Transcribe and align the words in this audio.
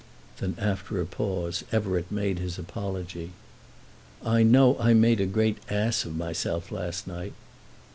Then 0.39 0.55
after 0.57 0.99
a 0.99 1.05
pause 1.05 1.63
Everett 1.71 2.11
made 2.11 2.39
his 2.39 2.57
apology, 2.57 3.33
"I 4.25 4.41
know 4.41 4.75
I 4.79 4.95
made 4.95 5.21
a 5.21 5.27
great 5.27 5.59
ass 5.69 6.05
of 6.05 6.17
myself 6.17 6.71
last 6.71 7.05
night." 7.05 7.33